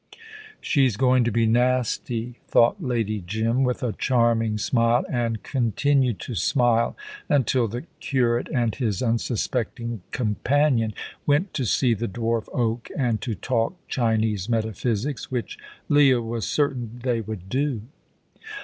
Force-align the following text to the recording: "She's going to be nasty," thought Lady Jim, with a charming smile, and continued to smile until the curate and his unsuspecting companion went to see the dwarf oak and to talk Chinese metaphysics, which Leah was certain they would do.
"She's 0.59 0.97
going 0.97 1.23
to 1.25 1.31
be 1.31 1.45
nasty," 1.45 2.39
thought 2.47 2.81
Lady 2.81 3.19
Jim, 3.21 3.63
with 3.63 3.83
a 3.83 3.93
charming 3.93 4.57
smile, 4.57 5.05
and 5.07 5.43
continued 5.43 6.17
to 6.21 6.33
smile 6.33 6.97
until 7.29 7.67
the 7.67 7.83
curate 7.99 8.47
and 8.51 8.73
his 8.73 9.03
unsuspecting 9.03 10.01
companion 10.09 10.95
went 11.27 11.53
to 11.53 11.65
see 11.65 11.93
the 11.93 12.07
dwarf 12.07 12.47
oak 12.51 12.89
and 12.97 13.21
to 13.21 13.35
talk 13.35 13.75
Chinese 13.87 14.49
metaphysics, 14.49 15.29
which 15.29 15.59
Leah 15.87 16.19
was 16.23 16.47
certain 16.47 16.99
they 17.03 17.21
would 17.21 17.47
do. 17.47 17.83